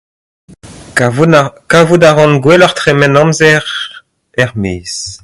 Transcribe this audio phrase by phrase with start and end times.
[0.97, 1.41] Kavout a...
[1.71, 3.63] kavout a ran gwelloc'h tremen amzer
[4.41, 4.95] er-maez